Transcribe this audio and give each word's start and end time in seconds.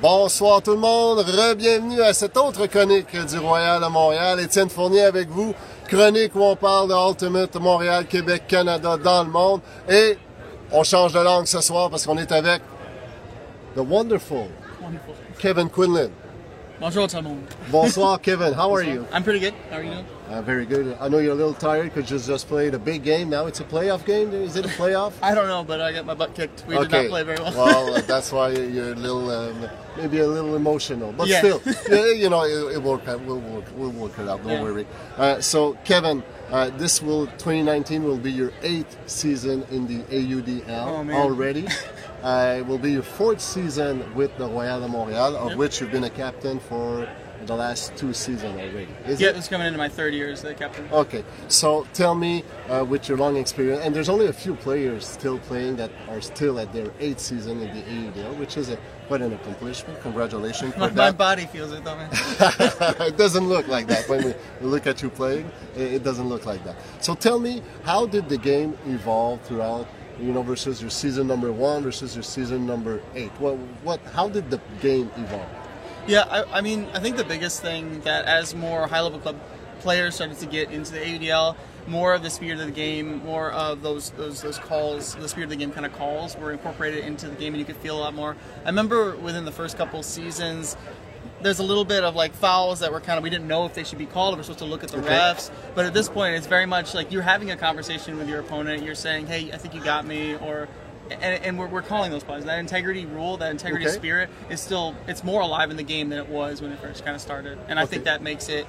Bonsoir 0.00 0.60
tout 0.62 0.72
le 0.72 0.78
monde, 0.78 1.18
re-bienvenue 1.20 2.00
à 2.02 2.12
cette 2.12 2.36
autre 2.36 2.66
chronique 2.66 3.14
du 3.26 3.38
Royal 3.38 3.80
de 3.80 3.86
Montréal. 3.86 4.40
Étienne 4.40 4.68
Fournier 4.68 5.02
avec 5.02 5.28
vous, 5.28 5.54
chronique 5.86 6.34
où 6.34 6.42
on 6.42 6.56
parle 6.56 6.88
de 6.88 6.94
Ultimate 6.94 7.54
Montréal, 7.56 8.06
Québec, 8.06 8.42
Canada, 8.48 8.96
dans 8.96 9.22
le 9.22 9.30
monde. 9.30 9.60
Et 9.88 10.18
on 10.72 10.82
change 10.82 11.12
de 11.12 11.20
langue 11.20 11.46
ce 11.46 11.60
soir 11.60 11.88
parce 11.88 12.04
qu'on 12.04 12.18
est 12.18 12.32
avec 12.32 12.62
the 13.76 13.78
wonderful 13.80 14.48
Wonderful. 14.82 15.14
Kevin 15.38 15.68
Quinlan. 15.70 16.10
Bonjour 16.80 17.06
tout 17.06 17.16
le 17.16 17.22
monde. 17.22 17.38
Bonsoir 17.68 18.20
Kevin, 18.20 18.52
how 18.54 18.74
are 18.74 18.82
you? 18.82 19.04
I'm 19.14 19.22
pretty 19.22 19.38
good. 19.38 19.54
How 19.70 19.76
are 19.76 19.84
you 19.84 19.90
doing? 19.92 20.04
Uh, 20.32 20.40
very 20.40 20.64
good. 20.64 20.96
I 20.98 21.08
know 21.08 21.18
you're 21.18 21.32
a 21.32 21.34
little 21.34 21.52
tired 21.52 21.92
because 21.92 22.10
you 22.10 22.18
just 22.18 22.48
played 22.48 22.72
a 22.72 22.78
big 22.78 23.02
game. 23.04 23.28
Now 23.28 23.44
it's 23.44 23.60
a 23.60 23.64
playoff 23.64 24.06
game. 24.06 24.32
Is 24.32 24.56
it 24.56 24.64
a 24.64 24.68
playoff? 24.68 25.12
I 25.20 25.34
don't 25.34 25.46
know, 25.46 25.62
but 25.62 25.82
I 25.82 25.92
got 25.92 26.06
my 26.06 26.14
butt 26.14 26.34
kicked. 26.34 26.64
We 26.66 26.78
did 26.78 26.90
not 26.90 27.08
play 27.08 27.22
very 27.22 27.38
well. 27.38 27.52
well, 27.52 27.94
uh, 27.96 28.00
that's 28.06 28.32
why 28.32 28.48
you're 28.52 28.92
a 28.92 28.94
little, 28.94 29.30
um, 29.30 29.68
maybe 29.98 30.20
a 30.20 30.26
little 30.26 30.56
emotional, 30.56 31.12
but 31.12 31.28
Yeah. 31.28 31.40
still, 31.40 31.60
you 32.16 32.30
know, 32.30 32.44
it, 32.44 32.76
it 32.76 32.82
will 32.82 32.92
work. 32.92 33.06
out. 33.08 33.20
We'll 33.20 33.40
work. 33.40 33.64
We'll 33.76 33.90
work 33.90 34.18
it 34.18 34.26
out. 34.26 34.42
Don't 34.42 34.52
Yeah. 34.52 34.62
worry. 34.62 34.86
Uh, 35.18 35.38
so, 35.42 35.76
Kevin, 35.84 36.22
uh, 36.50 36.70
this 36.78 37.02
will 37.02 37.26
2019 37.36 38.02
will 38.02 38.16
be 38.16 38.32
your 38.32 38.52
eighth 38.62 38.96
season 39.04 39.66
in 39.70 39.86
the 39.86 40.02
AUDL 40.10 41.10
Oh, 41.10 41.12
already. 41.12 41.68
uh, 42.22 42.54
it 42.60 42.66
will 42.66 42.78
be 42.78 42.92
your 42.92 43.02
fourth 43.02 43.42
season 43.42 44.14
with 44.14 44.34
the 44.38 44.46
Royal 44.48 44.80
de 44.80 44.86
Montréal, 44.88 45.34
of 45.36 45.50
Yep. 45.50 45.58
which 45.58 45.80
you've 45.82 45.92
been 45.92 46.04
a 46.04 46.10
captain 46.10 46.58
for 46.58 47.06
the 47.46 47.54
last 47.54 47.96
two 47.96 48.12
seasons 48.12 48.54
already. 48.54 48.88
Is 49.06 49.20
it? 49.20 49.36
it's 49.36 49.48
coming 49.48 49.66
into 49.66 49.78
my 49.78 49.88
third 49.88 50.14
year 50.14 50.30
as 50.30 50.42
the 50.42 50.54
captain. 50.54 50.88
Okay, 50.92 51.24
so 51.48 51.86
tell 51.92 52.14
me, 52.14 52.44
uh, 52.68 52.84
with 52.88 53.08
your 53.08 53.18
long 53.18 53.36
experience, 53.36 53.82
and 53.84 53.94
there's 53.94 54.08
only 54.08 54.26
a 54.26 54.32
few 54.32 54.54
players 54.54 55.06
still 55.06 55.38
playing 55.40 55.76
that 55.76 55.90
are 56.08 56.20
still 56.20 56.58
at 56.58 56.72
their 56.72 56.90
eighth 57.00 57.20
season 57.20 57.60
in 57.60 57.74
the 57.74 57.82
AUDL, 57.82 58.36
which 58.38 58.56
is 58.56 58.68
a, 58.70 58.78
quite 59.08 59.22
an 59.22 59.32
accomplishment. 59.32 60.00
Congratulations 60.00 60.76
My, 60.76 60.90
my 60.90 61.10
body 61.10 61.46
feels 61.46 61.72
it 61.72 61.84
though, 61.84 61.96
man. 61.96 62.10
it 62.12 63.16
doesn't 63.16 63.48
look 63.48 63.68
like 63.68 63.86
that 63.88 64.08
when 64.08 64.24
we 64.24 64.34
look 64.60 64.86
at 64.86 65.02
you 65.02 65.10
playing. 65.10 65.50
It 65.76 65.92
it 65.92 66.04
doesn't 66.04 66.28
look 66.28 66.46
like 66.46 66.64
that. 66.64 66.76
So 67.00 67.14
tell 67.14 67.38
me, 67.38 67.62
how 67.84 68.06
did 68.06 68.28
the 68.28 68.38
game 68.38 68.76
evolve 68.86 69.40
throughout? 69.42 69.86
You 70.20 70.32
know, 70.32 70.42
versus 70.42 70.80
your 70.80 70.90
season 70.90 71.26
number 71.26 71.50
one 71.50 71.82
versus 71.82 72.14
your 72.14 72.22
season 72.22 72.66
number 72.66 73.00
eight. 73.14 73.32
What, 73.40 73.56
what? 73.82 73.98
How 74.12 74.28
did 74.28 74.50
the 74.50 74.60
game 74.80 75.10
evolve? 75.16 75.48
Yeah, 76.06 76.22
I, 76.28 76.58
I 76.58 76.60
mean, 76.60 76.88
I 76.94 77.00
think 77.00 77.16
the 77.16 77.24
biggest 77.24 77.62
thing 77.62 78.00
that 78.00 78.24
as 78.24 78.54
more 78.54 78.86
high-level 78.88 79.20
club 79.20 79.36
players 79.80 80.14
started 80.16 80.38
to 80.38 80.46
get 80.46 80.70
into 80.70 80.92
the 80.92 80.98
AUDL, 81.00 81.56
more 81.86 82.14
of 82.14 82.22
the 82.22 82.30
spirit 82.30 82.60
of 82.60 82.66
the 82.66 82.72
game, 82.72 83.24
more 83.24 83.50
of 83.50 83.82
those 83.82 84.10
those 84.10 84.42
those 84.42 84.58
calls, 84.58 85.14
the 85.16 85.28
spirit 85.28 85.44
of 85.44 85.50
the 85.50 85.56
game 85.56 85.72
kind 85.72 85.84
of 85.86 85.92
calls 85.94 86.36
were 86.36 86.52
incorporated 86.52 87.04
into 87.04 87.28
the 87.28 87.34
game, 87.34 87.52
and 87.54 87.58
you 87.58 87.64
could 87.64 87.76
feel 87.76 87.98
a 87.98 88.00
lot 88.00 88.14
more. 88.14 88.36
I 88.64 88.68
remember 88.68 89.16
within 89.16 89.44
the 89.44 89.52
first 89.52 89.76
couple 89.76 90.02
seasons. 90.02 90.76
There's 91.40 91.58
a 91.58 91.64
little 91.64 91.84
bit 91.84 92.04
of 92.04 92.14
like 92.14 92.34
fouls 92.34 92.80
that 92.80 92.92
were 92.92 93.00
kind 93.00 93.18
of 93.18 93.24
we 93.24 93.30
didn't 93.30 93.48
know 93.48 93.66
if 93.66 93.74
they 93.74 93.82
should 93.82 93.98
be 93.98 94.06
called. 94.06 94.36
We're 94.36 94.44
supposed 94.44 94.60
to 94.60 94.64
look 94.64 94.84
at 94.84 94.90
the 94.90 94.98
Okay. 94.98 95.08
refs, 95.08 95.50
but 95.74 95.86
at 95.86 95.92
this 95.94 96.08
point, 96.08 96.36
it's 96.36 96.46
very 96.46 96.66
much 96.66 96.94
like 96.94 97.10
you're 97.10 97.22
having 97.22 97.50
a 97.50 97.56
conversation 97.56 98.16
with 98.16 98.28
your 98.28 98.38
opponent. 98.40 98.84
You're 98.84 98.94
saying, 98.94 99.26
"Hey, 99.26 99.50
I 99.52 99.56
think 99.56 99.74
you 99.74 99.82
got 99.82 100.06
me," 100.06 100.36
or 100.36 100.68
and, 101.20 101.44
and 101.44 101.58
we're, 101.58 101.66
we're 101.66 101.82
calling 101.82 102.10
those 102.10 102.24
plays. 102.24 102.44
That 102.44 102.58
integrity 102.58 103.06
rule, 103.06 103.36
that 103.38 103.50
integrity 103.50 103.86
Okay. 103.86 103.94
spirit, 103.94 104.30
is 104.50 104.60
still 104.60 104.94
it's 105.06 105.22
more 105.24 105.40
alive 105.42 105.70
in 105.70 105.76
the 105.76 105.82
game 105.82 106.08
than 106.08 106.18
it 106.18 106.28
was 106.28 106.62
when 106.62 106.72
it 106.72 106.78
first 106.80 107.04
kind 107.04 107.14
of 107.14 107.20
started. 107.20 107.58
And 107.68 107.78
I 107.78 107.86
think 107.86 108.04
that 108.04 108.22
makes 108.22 108.48
it 108.48 108.66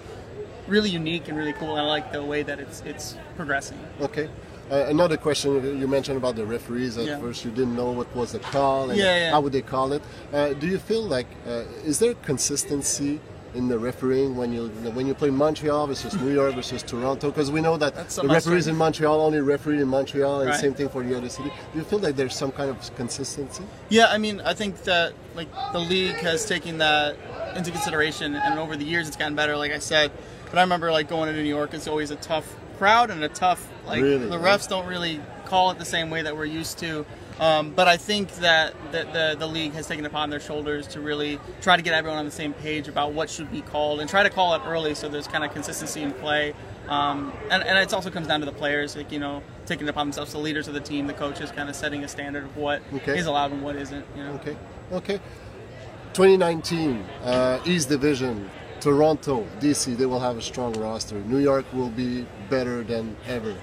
really 0.67 0.89
unique 0.89 1.27
and 1.27 1.37
really 1.37 1.53
cool. 1.53 1.71
And 1.71 1.81
I 1.81 1.87
like 1.87 2.11
the 2.11 2.23
way 2.23 2.43
that 2.43 2.59
it's 2.59 2.81
it's 2.81 3.15
progressing. 3.35 3.79
Okay. 4.01 4.29
Uh, 4.71 4.85
another 4.87 5.17
question 5.17 5.77
you 5.79 5.87
mentioned 5.89 6.17
about 6.17 6.35
the 6.37 6.45
referees. 6.45 6.97
At 6.97 7.05
Yeah. 7.05 7.19
first, 7.19 7.43
you 7.43 7.51
didn't 7.51 7.75
know 7.75 7.91
what 7.91 8.13
was 8.15 8.31
the 8.31 8.39
call 8.39 8.89
and 8.89 8.97
Yeah, 8.97 9.17
yeah. 9.17 9.31
how 9.31 9.41
would 9.41 9.51
they 9.51 9.61
call 9.61 9.91
it. 9.91 10.01
Uh, 10.31 10.53
do 10.53 10.67
you 10.67 10.79
feel 10.79 11.03
like 11.03 11.27
uh, 11.45 11.63
is 11.83 11.99
there 11.99 12.13
consistency 12.15 13.19
in 13.55 13.67
the 13.67 13.77
refereeing 13.77 14.35
when 14.35 14.51
you 14.51 14.67
when 14.93 15.05
you 15.05 15.13
play 15.13 15.29
Montreal 15.29 15.87
versus 15.87 16.13
New 16.15 16.33
York 16.33 16.55
versus 16.55 16.81
Toronto? 16.83 17.29
Because 17.29 17.51
we 17.51 17.61
know 17.61 17.77
that 17.77 17.93
That's 17.95 18.07
the 18.07 18.21
some 18.21 18.25
of 18.25 18.29
my 18.29 18.35
referees 18.35 18.67
in 18.67 18.75
Montreal 18.75 19.21
only 19.21 19.41
referee 19.41 19.81
in 19.81 19.87
Montreal, 19.87 20.41
and 20.41 20.49
Right. 20.49 20.59
same 20.59 20.73
thing 20.73 20.89
for 20.89 21.03
the 21.03 21.15
other 21.15 21.29
city. 21.29 21.51
Do 21.71 21.79
you 21.79 21.85
feel 21.85 21.99
like 21.99 22.15
there's 22.15 22.35
some 22.35 22.51
kind 22.51 22.69
of 22.69 22.95
consistency? 22.95 23.63
Yeah, 23.89 24.07
I 24.07 24.17
mean, 24.17 24.41
I 24.41 24.53
think 24.53 24.83
that 24.83 25.13
like 25.35 25.49
the 25.71 25.79
league 25.79 26.15
has 26.15 26.45
taken 26.45 26.79
that 26.79 27.15
into 27.55 27.71
consideration, 27.71 28.35
and 28.35 28.59
over 28.59 28.75
the 28.75 28.85
years 28.85 29.07
it's 29.07 29.17
gotten 29.17 29.35
better. 29.35 29.55
Like 29.55 29.71
I 29.71 29.79
said, 29.79 30.11
but 30.49 30.57
I 30.57 30.61
remember 30.61 30.91
like 30.91 31.07
going 31.07 31.29
into 31.29 31.41
New 31.43 31.49
York, 31.49 31.73
it's 31.73 31.87
always 31.87 32.11
a 32.11 32.15
tough 32.17 32.55
crowd 32.79 33.11
and 33.11 33.23
a 33.23 33.29
tough 33.29 33.69
like 33.85 34.01
Really, 34.01 34.27
the 34.29 34.39
yeah. 34.39 34.43
refs 34.57 34.67
don't 34.67 34.87
really 34.87 35.19
call 35.45 35.69
it 35.71 35.77
the 35.77 35.85
same 35.85 36.09
way 36.09 36.21
that 36.23 36.35
we're 36.35 36.45
used 36.45 36.79
to. 36.79 37.05
Um, 37.39 37.71
but 37.71 37.87
I 37.87 37.97
think 37.97 38.31
that 38.37 38.73
the, 38.91 39.03
the 39.11 39.35
the 39.39 39.47
league 39.47 39.73
has 39.73 39.87
taken 39.87 40.05
it 40.05 40.07
upon 40.07 40.29
their 40.29 40.39
shoulders 40.39 40.87
to 40.89 40.99
really 40.99 41.39
try 41.61 41.75
to 41.75 41.81
get 41.81 41.93
everyone 41.93 42.19
on 42.19 42.25
the 42.25 42.31
same 42.31 42.53
page 42.53 42.87
about 42.87 43.13
what 43.13 43.29
should 43.29 43.51
be 43.51 43.61
called 43.61 43.99
and 44.01 44.09
try 44.09 44.21
to 44.23 44.29
call 44.29 44.53
it 44.53 44.61
early 44.65 44.93
so 44.93 45.09
there's 45.09 45.27
kind 45.27 45.43
of 45.43 45.51
consistency 45.51 46.01
in 46.01 46.11
play. 46.13 46.53
Um, 46.87 47.33
and, 47.49 47.63
and 47.63 47.77
it 47.77 47.93
also 47.93 48.09
comes 48.11 48.27
down 48.27 48.41
to 48.41 48.45
the 48.45 48.51
players, 48.51 48.95
like 48.95 49.11
you 49.11 49.19
know, 49.19 49.41
taking 49.65 49.87
it 49.87 49.89
upon 49.89 50.07
themselves, 50.07 50.31
the 50.33 50.37
leaders 50.37 50.67
of 50.67 50.73
the 50.73 50.79
team, 50.79 51.07
the 51.07 51.13
coaches, 51.13 51.51
kind 51.51 51.69
of 51.69 51.75
setting 51.75 52.03
a 52.03 52.07
standard 52.07 52.43
of 52.43 52.55
what 52.57 52.81
is 52.91 53.01
Okay. 53.01 53.19
allowed 53.21 53.51
and 53.51 53.63
what 53.63 53.75
isn't. 53.77 54.05
You 54.15 54.23
know. 54.23 54.33
Okay. 54.33 54.57
Okay. 54.91 55.19
2019 56.13 57.03
uh, 57.23 57.59
East 57.65 57.89
Division. 57.89 58.49
Toronto, 58.83 59.47
DC, 59.61 59.95
they 59.95 60.05
will 60.05 60.19
have 60.19 60.35
a 60.37 60.41
strong 60.41 60.73
roster. 60.73 61.15
New 61.21 61.37
York 61.37 61.63
will 61.71 61.89
be 61.89 62.25
better 62.49 62.83
than 62.83 63.15
ever. 63.29 63.55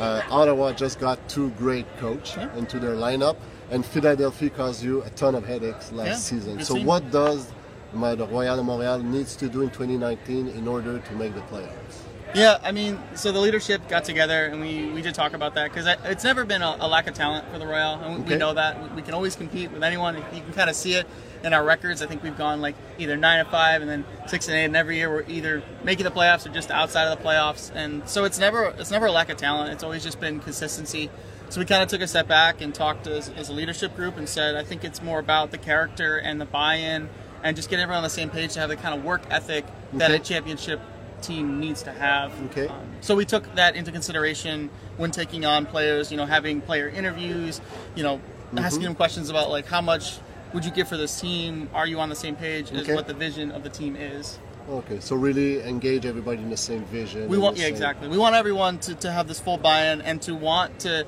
Uh, 0.00 0.20
Ottawa 0.28 0.72
just 0.72 0.98
got 0.98 1.16
two 1.28 1.50
great 1.50 1.86
coach 1.98 2.36
Yeah. 2.36 2.52
into 2.56 2.80
their 2.80 2.96
lineup, 2.96 3.36
and 3.70 3.86
Philadelphia 3.86 4.50
caused 4.50 4.82
you 4.82 5.00
a 5.04 5.10
ton 5.10 5.36
of 5.36 5.46
headaches 5.46 5.92
last 5.92 6.08
Yeah, 6.08 6.16
season. 6.16 6.64
So, 6.64 6.74
team. 6.74 6.86
what 6.86 7.08
does 7.12 7.52
my, 7.92 8.16
the 8.16 8.26
Royal 8.26 8.58
Montréal 8.64 9.04
needs 9.04 9.36
to 9.36 9.48
do 9.48 9.62
in 9.62 9.70
2019 9.70 10.48
in 10.48 10.66
order 10.66 10.98
to 10.98 11.12
make 11.14 11.36
the 11.36 11.42
playoffs? 11.42 12.03
Yeah, 12.34 12.58
I 12.64 12.72
mean, 12.72 12.98
so 13.14 13.30
the 13.30 13.38
leadership 13.38 13.88
got 13.88 14.04
together 14.04 14.46
and 14.46 14.60
we, 14.60 14.90
we 14.90 15.02
did 15.02 15.14
talk 15.14 15.34
about 15.34 15.54
that 15.54 15.72
because 15.72 15.86
it's 16.04 16.24
never 16.24 16.44
been 16.44 16.62
a, 16.62 16.76
a 16.80 16.88
lack 16.88 17.06
of 17.06 17.14
talent 17.14 17.48
for 17.52 17.58
the 17.60 17.66
Royal, 17.66 17.94
and 18.00 18.14
we- 18.16 18.20
Okay. 18.22 18.32
we 18.32 18.36
know 18.38 18.54
that 18.54 18.82
we, 18.82 18.88
we 18.96 19.02
can 19.02 19.14
always 19.14 19.36
compete 19.36 19.70
with 19.70 19.84
anyone. 19.84 20.16
You 20.16 20.40
can 20.42 20.52
kind 20.52 20.68
of 20.68 20.74
see 20.74 20.94
it 20.94 21.06
in 21.44 21.52
our 21.52 21.62
records. 21.64 22.02
I 22.02 22.06
think 22.06 22.24
we've 22.24 22.36
gone 22.36 22.60
like 22.60 22.74
either 22.98 23.16
nine 23.16 23.38
and 23.38 23.48
five, 23.48 23.82
and 23.82 23.90
then 23.90 24.04
six 24.26 24.48
and 24.48 24.56
eight, 24.56 24.64
and 24.64 24.74
every 24.76 24.96
year 24.96 25.08
we're 25.10 25.24
either 25.28 25.62
making 25.84 26.04
the 26.04 26.10
playoffs 26.10 26.44
or 26.44 26.48
just 26.48 26.72
outside 26.72 27.04
of 27.06 27.16
the 27.16 27.24
playoffs. 27.24 27.70
And 27.72 28.08
so 28.08 28.24
it's 28.24 28.38
never 28.40 28.74
it's 28.78 28.90
never 28.90 29.06
a 29.06 29.12
lack 29.12 29.28
of 29.28 29.36
talent. 29.36 29.72
It's 29.72 29.84
always 29.84 30.02
just 30.02 30.18
been 30.18 30.40
consistency. 30.40 31.10
So 31.50 31.60
we 31.60 31.66
kind 31.66 31.82
of 31.84 31.88
took 31.88 32.00
a 32.00 32.08
step 32.08 32.26
back 32.26 32.60
and 32.62 32.74
talked 32.74 33.06
as, 33.06 33.28
as 33.28 33.48
a 33.48 33.52
leadership 33.52 33.94
group 33.94 34.16
and 34.16 34.28
said, 34.28 34.56
I 34.56 34.64
think 34.64 34.82
it's 34.82 35.00
more 35.02 35.20
about 35.20 35.52
the 35.52 35.58
character 35.58 36.16
and 36.16 36.40
the 36.40 36.46
buy-in 36.46 37.10
and 37.44 37.54
just 37.54 37.68
get 37.70 37.78
everyone 37.78 37.98
on 37.98 38.02
the 38.02 38.08
same 38.10 38.30
page 38.30 38.54
to 38.54 38.60
have 38.60 38.70
the 38.70 38.76
kind 38.76 38.98
of 38.98 39.04
work 39.04 39.22
ethic 39.30 39.66
that 39.92 40.10
a 40.10 40.18
championship 40.18 40.80
team 41.26 41.60
needs 41.60 41.82
to 41.84 41.92
have. 41.92 42.32
Okay. 42.50 42.68
Um, 42.68 42.86
so 43.00 43.14
we 43.14 43.24
took 43.24 43.54
that 43.54 43.76
into 43.76 43.90
consideration 43.92 44.70
when 44.96 45.10
taking 45.10 45.44
on 45.44 45.66
players. 45.66 46.10
You 46.10 46.16
know, 46.16 46.26
having 46.26 46.60
player 46.60 46.88
interviews. 46.88 47.60
You 47.96 48.02
know, 48.04 48.20
Mm-hmm. 48.44 48.58
asking 48.66 48.82
them 48.84 48.94
questions 48.94 49.30
about 49.30 49.50
like 49.50 49.66
how 49.66 49.80
much 49.80 50.18
would 50.52 50.64
you 50.64 50.70
give 50.70 50.86
for 50.86 50.96
this 50.96 51.20
team? 51.20 51.68
Are 51.74 51.86
you 51.88 51.98
on 51.98 52.08
the 52.08 52.14
same 52.14 52.36
page 52.36 52.70
as 52.70 52.82
Okay. 52.82 52.94
what 52.94 53.08
the 53.08 53.14
vision 53.14 53.50
of 53.50 53.64
the 53.64 53.68
team 53.70 53.96
is? 53.96 54.38
Okay, 54.70 55.00
so 55.00 55.16
really 55.16 55.60
engage 55.62 56.06
everybody 56.06 56.40
in 56.40 56.50
the 56.50 56.56
same 56.56 56.84
vision. 56.84 57.26
We 57.28 57.36
want 57.38 57.56
yeah 57.56 57.64
same- 57.64 57.72
exactly. 57.74 58.06
We 58.08 58.16
want 58.18 58.36
everyone 58.36 58.78
to, 58.80 58.94
to 58.96 59.10
have 59.10 59.26
this 59.26 59.40
full 59.40 59.56
buy-in 59.58 60.02
and 60.02 60.22
to 60.22 60.36
want 60.36 60.78
to 60.80 61.04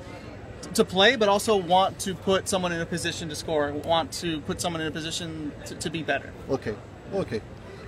to 0.73 0.83
play, 0.83 1.15
but 1.15 1.29
also 1.29 1.55
want 1.55 1.99
to 1.99 2.15
put 2.15 2.49
someone 2.49 2.73
in 2.73 2.81
a 2.81 2.85
position 2.85 3.29
to 3.29 3.35
score. 3.35 3.71
Want 3.71 4.11
to 4.23 4.41
put 4.41 4.59
someone 4.59 4.81
in 4.81 4.87
a 4.87 4.91
position 4.91 5.53
to, 5.67 5.75
to 5.75 5.89
be 5.89 6.03
better. 6.03 6.33
Okay, 6.49 6.75
okay. 7.13 7.39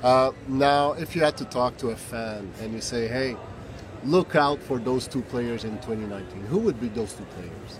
Uh, 0.03 0.31
now, 0.47 0.93
if 0.93 1.15
you 1.15 1.21
had 1.21 1.35
to 1.37 1.45
talk 1.45 1.77
to 1.77 1.89
a 1.89 1.95
fan 1.95 2.51
and 2.61 2.73
you 2.73 2.81
say, 2.81 3.07
hey, 3.07 3.35
look 4.05 4.35
out 4.35 4.61
for 4.63 4.79
those 4.79 5.07
two 5.07 5.21
players 5.23 5.63
in 5.63 5.71
2019, 5.79 6.45
who 6.45 6.59
would 6.59 6.79
be 6.79 6.87
those 6.89 7.13
two 7.13 7.25
players? 7.35 7.79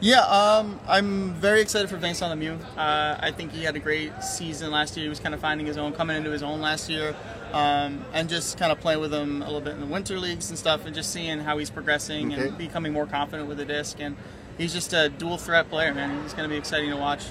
Yeah, 0.00 0.20
um, 0.26 0.78
I'm 0.86 1.34
very 1.34 1.60
excited 1.60 1.90
for 1.90 1.96
Vincent 1.96 2.30
Lemieux. 2.40 2.56
Uh, 2.76 3.18
I 3.20 3.32
think 3.32 3.50
he 3.50 3.64
had 3.64 3.74
a 3.74 3.80
great 3.80 4.12
season 4.22 4.70
last 4.70 4.96
year. 4.96 5.02
He 5.04 5.08
was 5.08 5.18
kind 5.18 5.34
of 5.34 5.40
finding 5.40 5.66
his 5.66 5.76
own, 5.76 5.92
coming 5.92 6.16
into 6.16 6.30
his 6.30 6.42
own 6.44 6.60
last 6.60 6.88
year, 6.88 7.16
um, 7.52 8.04
and 8.12 8.28
just 8.28 8.58
kind 8.58 8.70
of 8.70 8.78
playing 8.78 9.00
with 9.00 9.12
him 9.12 9.42
a 9.42 9.46
little 9.46 9.60
bit 9.60 9.74
in 9.74 9.80
the 9.80 9.86
winter 9.86 10.16
leagues 10.20 10.50
and 10.50 10.58
stuff, 10.58 10.86
and 10.86 10.94
just 10.94 11.12
seeing 11.12 11.40
how 11.40 11.58
he's 11.58 11.70
progressing 11.70 12.32
Okay. 12.32 12.46
and 12.48 12.58
becoming 12.58 12.92
more 12.92 13.06
confident 13.06 13.48
with 13.48 13.58
the 13.58 13.64
disc. 13.64 13.96
And 13.98 14.16
he's 14.56 14.72
just 14.72 14.92
a 14.92 15.08
dual 15.08 15.36
threat 15.36 15.68
player, 15.68 15.92
man. 15.92 16.22
He's 16.22 16.32
going 16.32 16.48
to 16.48 16.52
be 16.52 16.58
exciting 16.58 16.90
to 16.90 16.96
watch. 16.96 17.24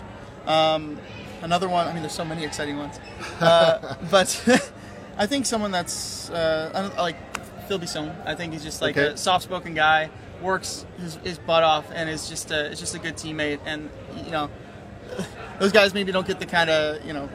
Um, 0.45 0.98
another 1.42 1.69
one. 1.69 1.88
I 1.88 1.94
mean, 1.94 2.01
there's 2.01 2.13
so 2.13 2.25
many 2.25 2.44
exciting 2.44 2.78
ones, 2.78 3.00
uh, 3.39 3.95
but 4.12 4.72
I 5.18 5.25
think 5.25 5.45
someone 5.45 5.72
that's 5.72 6.30
uh, 6.30 6.92
like 6.98 7.18
Phil 7.68 7.78
Bisson. 7.78 8.10
I 8.25 8.36
think 8.36 8.54
he's 8.54 8.63
just 8.63 8.81
like 8.81 8.98
Okay. 8.98 9.13
a 9.13 9.18
soft-spoken 9.18 9.74
guy, 9.74 10.10
works 10.42 10.86
his, 11.00 11.16
his 11.18 11.38
butt 11.38 11.63
off, 11.63 11.89
and 11.94 12.10
is 12.10 12.30
just 12.30 12.51
a 12.51 12.72
is 12.72 12.80
just 12.80 12.95
a 12.95 13.00
good 13.00 13.16
teammate. 13.16 13.60
And 13.66 13.89
you 14.25 14.31
know, 14.31 14.50
those 15.60 15.72
guys 15.72 15.94
maybe 15.94 16.12
don't 16.12 16.28
get 16.28 16.39
the 16.39 16.45
kind 16.45 16.69
of 16.69 17.06
you 17.06 17.13
know 17.13 17.30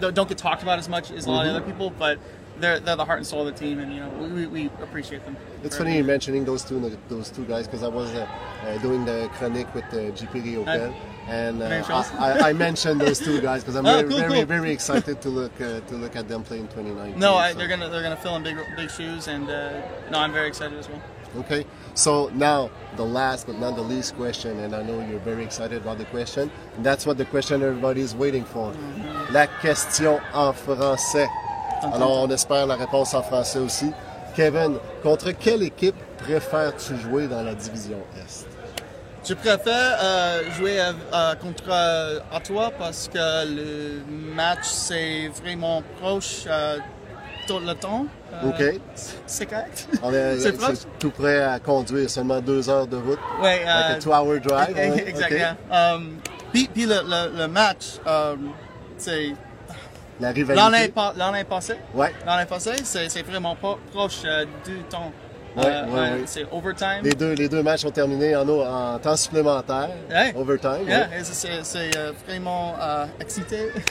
don't 0.00 0.14
don't 0.14 0.28
get 0.28 0.38
talked 0.38 0.62
about 0.62 0.78
as 0.78 0.88
much 0.88 1.10
as 1.10 1.26
a 1.26 1.30
lot 1.30 1.46
of 1.46 1.54
other 1.54 1.64
people, 1.64 1.90
but 1.90 2.18
they're 2.60 2.80
they're 2.80 2.96
the 2.96 3.04
heart 3.04 3.18
and 3.18 3.26
soul 3.26 3.46
of 3.46 3.54
the 3.54 3.58
team, 3.58 3.78
and 3.78 3.92
you 3.92 4.00
know 4.00 4.08
we, 4.10 4.46
we, 4.46 4.66
appreciate 4.82 5.24
them. 5.24 5.36
It's 5.62 5.76
funny 5.76 5.96
you 5.96 6.04
mentioning 6.04 6.44
those 6.44 6.64
two 6.64 6.96
those 7.08 7.30
two 7.30 7.44
guys 7.44 7.66
because 7.66 7.82
I 7.82 7.88
was 7.88 8.12
uh, 8.14 8.28
uh, 8.64 8.78
doing 8.78 9.04
the 9.04 9.30
chronique 9.34 9.72
with 9.74 9.84
uh, 9.84 10.12
GP 10.12 10.44
Riopel, 10.44 10.94
And 11.30 11.62
uh, 11.62 12.04
I, 12.18 12.50
I, 12.50 12.52
mentioned 12.52 13.00
those 13.00 13.20
two 13.20 13.40
guys 13.40 13.62
because 13.62 13.76
I'm 13.76 13.86
Oh, 13.90 13.98
very, 13.98 14.08
cool, 14.08 14.18
very, 14.18 14.32
cool. 14.32 14.44
very 14.46 14.72
excited 14.72 15.22
to 15.22 15.28
look 15.28 15.52
uh, 15.60 15.78
to 15.78 15.94
look 15.94 16.16
at 16.16 16.26
them 16.26 16.42
play 16.42 16.58
in 16.58 16.66
2019. 16.66 17.20
No, 17.20 17.36
I, 17.36 17.52
so. 17.52 17.58
they're 17.58 17.68
gonna 17.68 17.88
they're 17.88 18.02
gonna 18.02 18.16
fill 18.16 18.34
in 18.34 18.42
big 18.42 18.56
big 18.76 18.90
shoes, 18.90 19.28
and 19.28 19.48
uh, 19.48 19.80
no, 20.10 20.18
I'm 20.18 20.32
very 20.32 20.48
excited 20.48 20.76
as 20.76 20.88
well. 20.88 21.00
Okay, 21.36 21.64
so 21.94 22.32
now 22.34 22.68
the 22.96 23.04
last 23.04 23.46
but 23.46 23.60
not 23.60 23.76
the 23.76 23.82
least 23.82 24.16
question, 24.16 24.58
and 24.58 24.74
I 24.74 24.82
know 24.82 25.06
you're 25.08 25.20
very 25.20 25.44
excited 25.44 25.80
about 25.80 25.98
the 25.98 26.04
question. 26.06 26.50
And 26.74 26.84
that's 26.84 27.06
what 27.06 27.16
the 27.16 27.26
question 27.26 27.62
everybody's 27.62 28.12
waiting 28.16 28.44
for. 28.44 28.72
Mm-hmm. 28.72 29.32
La 29.32 29.46
question 29.46 30.20
en 30.34 30.52
français. 30.52 31.28
Alors, 31.82 32.24
on 32.24 32.30
espère 32.30 32.66
la 32.66 32.74
réponse 32.76 33.14
en 33.14 33.22
français 33.22 33.60
aussi. 33.60 33.92
Kevin, 34.34 34.78
contre 35.02 35.30
quelle 35.30 35.62
équipe 35.62 35.94
préfères-tu 36.18 36.96
jouer 36.98 37.26
dans 37.26 37.42
la 37.42 37.54
division 37.54 37.98
Est? 38.18 38.46
Je 39.26 39.34
préfère 39.34 39.98
euh, 40.02 40.50
jouer 40.56 40.78
contre 41.40 41.64
euh, 41.68 42.20
Ottawa 42.34 42.70
parce 42.78 43.08
que 43.08 43.18
le 43.46 44.00
match 44.34 44.64
c'est 44.64 45.28
vraiment 45.42 45.82
proche 46.00 46.44
euh, 46.46 46.78
tout 47.46 47.58
le 47.58 47.74
temps? 47.74 48.06
OK. 48.44 48.62
C'est 49.26 49.46
correct? 49.46 49.88
On 50.02 50.12
est, 50.14 50.38
c'est 50.38 50.52
proche? 50.52 50.76
c'est 50.76 50.98
tout 50.98 51.10
prêt 51.10 51.42
à 51.42 51.58
conduire, 51.58 52.08
seulement 52.08 52.40
deux 52.40 52.68
heures 52.70 52.86
de 52.86 52.96
route. 52.96 53.18
Ouais, 53.42 53.58
Like 53.58 53.66
a 53.66 53.90
euh, 53.90 53.98
two-hour 54.00 54.40
drive. 54.40 54.76
hein? 54.78 54.96
exactement. 55.06 55.56
Um, 55.70 56.16
puis 56.52 56.68
puis 56.72 56.86
le, 56.86 57.00
le, 57.06 57.38
le 57.38 57.48
match, 57.48 57.98
um, 58.06 58.52
c'est 58.96 59.34
La 60.18 60.28
l'année 60.28 60.40
rivalité. 60.40 60.92
l'année 61.16 61.44
passée. 61.44 61.76
Ouais. 61.94 62.14
L'année 62.24 62.46
passée, 62.46 62.76
c'est 62.84 63.22
vraiment 63.22 63.54
proche 63.92 64.22
du 64.64 64.78
temps. 64.88 65.12
Ouais, 65.56 65.64
Euh, 65.66 65.86
ouais. 66.16 66.22
C'est 66.26 66.46
overtime. 66.52 67.00
Les 67.02 67.14
deux, 67.14 67.32
les 67.32 67.48
deux 67.48 67.62
matchs 67.62 67.84
ont 67.84 67.90
terminé 67.90 68.36
en, 68.36 68.48
en 68.48 68.98
temps 68.98 69.16
supplémentaire, 69.16 69.90
Ouais. 70.08 70.32
overtime. 70.36 70.86
Yeah, 70.86 71.08
c'est- 71.24 71.96
euh, 71.96 72.12
vraiment 72.26 72.74
euh, 72.80 73.06
excité. 73.20 73.70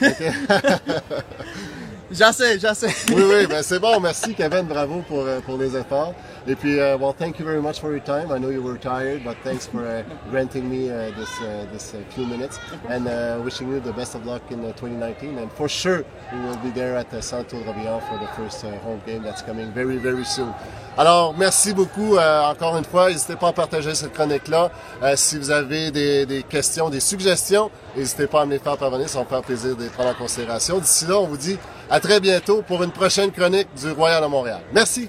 J'essaie, 2.10 2.58
j'essaie. 2.58 2.92
Oui, 3.14 3.22
oui, 3.24 3.46
ben 3.46 3.62
c'est 3.62 3.78
bon. 3.78 4.00
Merci, 4.00 4.34
Kevin. 4.34 4.62
Bravo 4.62 5.02
pour, 5.06 5.20
euh, 5.20 5.40
pour 5.40 5.56
les 5.56 5.76
efforts. 5.76 6.12
Et 6.46 6.56
puis, 6.56 6.78
uh, 6.78 6.96
well, 6.96 7.14
thank 7.16 7.38
you 7.38 7.44
very 7.44 7.60
much 7.60 7.78
for 7.80 7.92
your 7.92 8.02
time. 8.02 8.32
I 8.32 8.38
know 8.38 8.50
you 8.50 8.62
were 8.62 8.78
tired, 8.78 9.22
but 9.22 9.36
thanks 9.44 9.66
for 9.68 9.84
uh, 9.86 10.02
granting 10.30 10.68
me 10.68 10.90
uh, 10.90 11.10
this 11.16 11.30
uh, 11.40 11.66
this 11.72 11.94
uh, 11.94 11.98
few 12.10 12.26
minutes. 12.26 12.58
And 12.88 13.06
wishing 13.44 13.68
you 13.70 13.78
the 13.78 13.92
best 13.92 14.14
of 14.16 14.26
luck 14.26 14.42
in 14.50 14.60
uh, 14.64 14.72
2019. 14.72 15.38
And 15.38 15.52
for 15.52 15.68
sure, 15.68 16.04
we 16.32 16.40
will 16.40 16.56
be 16.56 16.70
there 16.70 16.96
at 16.96 17.10
the 17.10 17.22
Santo 17.22 17.62
Rabian 17.62 18.00
for 18.08 18.18
the 18.18 18.26
first 18.34 18.62
home 18.62 19.00
game 19.06 19.22
that's 19.22 19.42
coming 19.42 19.70
very, 19.72 19.98
very 19.98 20.24
soon. 20.24 20.52
Alors, 20.98 21.34
merci 21.38 21.72
beaucoup 21.72 22.16
euh, 22.16 22.42
encore 22.42 22.76
une 22.76 22.84
fois. 22.84 23.10
N'hésitez 23.10 23.36
pas 23.36 23.48
à 23.48 23.52
partager 23.52 23.94
cette 23.94 24.12
chronique-là. 24.12 24.70
Euh, 25.02 25.14
si 25.16 25.38
vous 25.38 25.50
avez 25.50 25.90
des, 25.90 26.26
des 26.26 26.42
questions, 26.42 26.90
des 26.90 27.00
suggestions, 27.00 27.70
n'hésitez 27.96 28.26
pas 28.26 28.42
à 28.42 28.46
me 28.46 28.50
les 28.52 28.58
faire 28.58 28.76
parvenir. 28.76 29.08
Ça 29.08 29.18
va 29.18 29.24
me 29.24 29.28
faire 29.28 29.42
plaisir 29.42 29.76
de 29.76 29.84
les 29.84 29.88
prendre 29.88 30.10
en 30.10 30.14
considération. 30.14 30.78
D'ici 30.78 31.06
là, 31.06 31.18
on 31.18 31.26
vous 31.26 31.36
dit 31.36 31.58
à 31.90 32.00
très 32.00 32.20
bientôt 32.20 32.62
pour 32.62 32.82
une 32.82 32.92
prochaine 32.92 33.32
chronique 33.32 33.68
du 33.76 33.90
Royal 33.90 34.22
de 34.22 34.28
Montréal. 34.28 34.60
Merci. 34.72 35.08